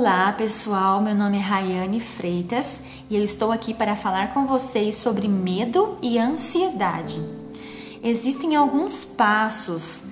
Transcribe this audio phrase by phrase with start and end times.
[0.00, 4.96] Olá pessoal, meu nome é Rayane Freitas e eu estou aqui para falar com vocês
[4.96, 7.20] sobre medo e ansiedade.
[8.02, 10.06] Existem alguns passos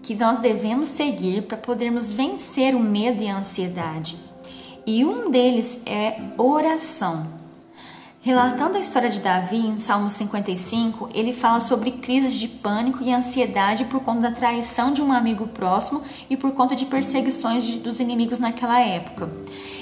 [0.00, 4.16] que nós devemos seguir para podermos vencer o medo e a ansiedade,
[4.86, 7.41] e um deles é oração.
[8.24, 13.12] Relatando a história de Davi em Salmo 55, ele fala sobre crises de pânico e
[13.12, 17.80] ansiedade por conta da traição de um amigo próximo e por conta de perseguições de,
[17.80, 19.28] dos inimigos naquela época.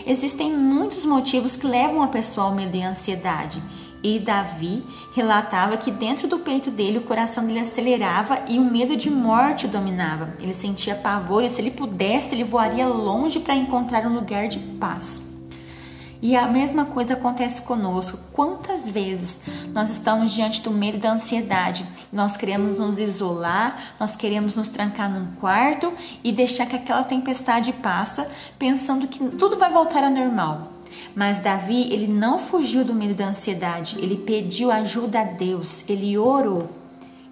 [0.06, 3.62] Existem muitos motivos que levam a pessoa ao medo e ansiedade.
[4.02, 4.82] E Davi
[5.14, 9.66] relatava que dentro do peito dele o coração dele acelerava e o medo de morte
[9.66, 10.32] o dominava.
[10.40, 14.58] Ele sentia pavor e se ele pudesse, ele voaria longe para encontrar um lugar de
[14.58, 15.29] paz.
[16.22, 18.18] E a mesma coisa acontece conosco.
[18.32, 19.38] Quantas vezes
[19.72, 21.86] nós estamos diante do medo e da ansiedade?
[22.12, 25.90] Nós queremos nos isolar, nós queremos nos trancar num quarto
[26.22, 30.72] e deixar que aquela tempestade passa, pensando que tudo vai voltar ao normal.
[31.14, 35.84] Mas Davi, ele não fugiu do medo e da ansiedade, ele pediu ajuda a Deus,
[35.88, 36.68] ele orou.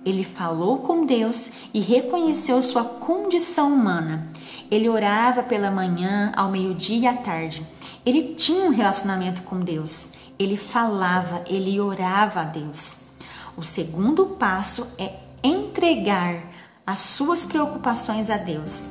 [0.06, 4.28] Ele falou com Deus e reconheceu sua condição humana.
[4.70, 7.66] Ele orava pela manhã, ao meio-dia e à tarde.
[8.08, 10.08] Ele tinha um relacionamento com Deus.
[10.38, 13.02] Ele falava, ele orava a Deus.
[13.54, 16.44] O segundo passo é entregar
[16.86, 18.82] as suas preocupações a Deus.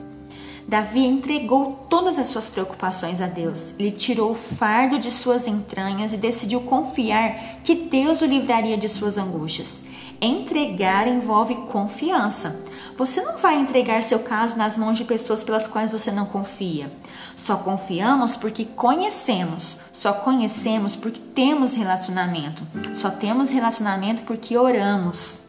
[0.68, 3.74] Davi entregou todas as suas preocupações a Deus.
[3.80, 8.90] Ele tirou o fardo de suas entranhas e decidiu confiar que Deus o livraria de
[8.90, 9.82] suas angústias.
[10.20, 12.66] Entregar envolve confiança.
[12.98, 16.92] Você não vai entregar seu caso nas mãos de pessoas pelas quais você não confia.
[17.38, 19.78] Só confiamos porque conhecemos.
[19.94, 22.68] Só conhecemos porque temos relacionamento.
[22.96, 25.40] Só temos relacionamento porque oramos.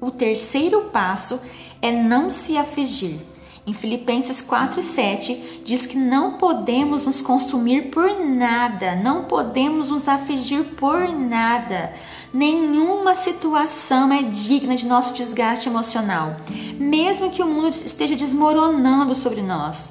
[0.00, 1.38] O terceiro passo
[1.82, 3.31] é não se afligir.
[3.64, 10.64] Em Filipenses 4:7 diz que não podemos nos consumir por nada, não podemos nos afligir
[10.76, 11.92] por nada.
[12.34, 16.38] Nenhuma situação é digna de nosso desgaste emocional,
[16.76, 19.90] mesmo que o mundo esteja desmoronando sobre nós.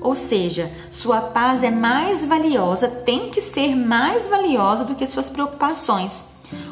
[0.00, 5.30] Ou seja, sua paz é mais valiosa, tem que ser mais valiosa do que suas
[5.30, 6.24] preocupações.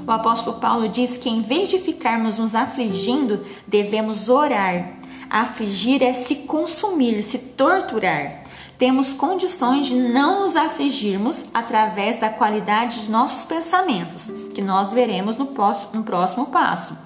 [0.05, 5.00] O apóstolo Paulo diz que em vez de ficarmos nos afligindo, devemos orar
[5.31, 8.43] Afligir é se consumir, se torturar.
[8.77, 15.37] Temos condições de não nos afligirmos através da qualidade de nossos pensamentos, que nós veremos
[15.37, 16.99] no próximo passo.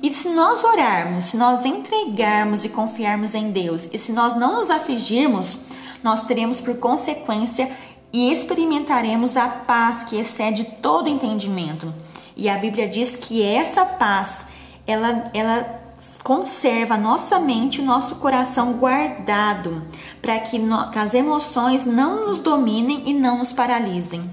[0.00, 4.58] E se nós orarmos, se nós entregarmos e confiarmos em Deus, e se nós não
[4.58, 5.56] nos afligirmos,
[6.00, 7.68] nós teremos por consequência
[8.12, 11.92] e experimentaremos a paz que excede todo entendimento.
[12.36, 14.46] E a Bíblia diz que essa paz,
[14.86, 15.87] ela, ela
[16.28, 19.82] conserva a nossa mente, o nosso coração guardado,
[20.20, 20.58] para que,
[20.92, 24.30] que as emoções não nos dominem e não nos paralisem.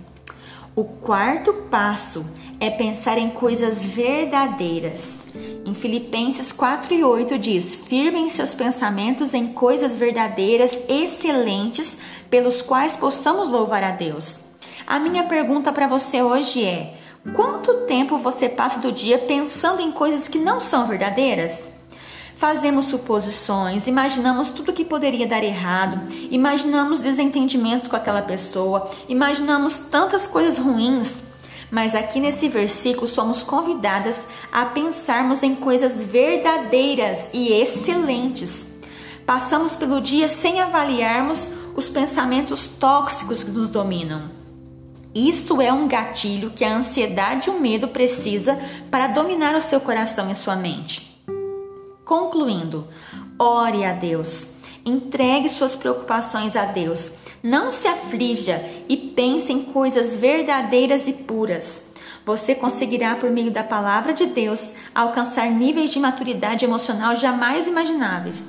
[0.75, 2.29] O quarto passo
[2.59, 5.19] é pensar em coisas verdadeiras.
[5.65, 11.97] Em Filipenses 4 e 8 diz: Firmem seus pensamentos em coisas verdadeiras, excelentes,
[12.29, 14.41] pelos quais possamos louvar a Deus.
[14.85, 16.97] A minha pergunta para você hoje é:
[17.33, 21.73] quanto tempo você passa do dia pensando em coisas que não são verdadeiras?
[22.37, 30.27] Fazemos suposições, imaginamos tudo que poderia dar errado, imaginamos desentendimentos com aquela pessoa, imaginamos tantas
[30.27, 31.23] coisas ruins.
[31.71, 38.67] Mas aqui nesse versículo somos convidadas a pensarmos em coisas verdadeiras e excelentes.
[39.25, 44.29] Passamos pelo dia sem avaliarmos os pensamentos tóxicos que nos dominam.
[45.13, 48.59] Isso é um gatilho que a ansiedade e o medo precisa
[48.91, 51.14] para dominar o seu coração e sua mente.
[52.05, 52.87] Concluindo,
[53.39, 54.47] ore a Deus,
[54.85, 61.81] entregue suas preocupações a Deus, não se aflija e pense em coisas verdadeiras e puras.
[62.23, 68.47] Você conseguirá, por meio da palavra de Deus, alcançar níveis de maturidade emocional jamais imagináveis.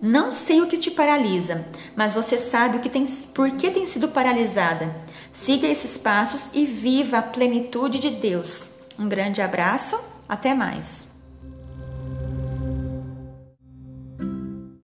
[0.00, 3.04] Não sei o que te paralisa, mas você sabe o que tem,
[3.34, 4.96] por que tem sido paralisada.
[5.30, 8.70] Siga esses passos e viva a plenitude de Deus.
[8.98, 11.09] Um grande abraço, até mais.